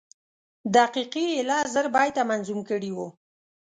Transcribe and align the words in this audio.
دقیقي 0.75 1.25
ایله 1.35 1.57
زر 1.73 1.85
بیته 1.95 2.21
منظوم 2.29 2.59
کړي 2.69 2.91
وو. 2.93 3.07